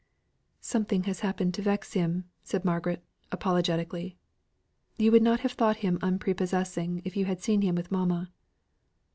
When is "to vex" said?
1.53-1.93